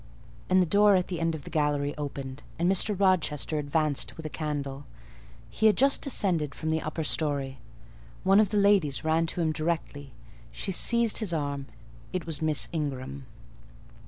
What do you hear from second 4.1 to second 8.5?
with a candle: he had just descended from the upper storey. One of